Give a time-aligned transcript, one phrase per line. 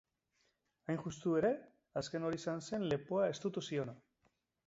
[0.93, 1.51] Hain justu ere,
[2.01, 3.95] azken hori izan zen lepoa estutu ziona.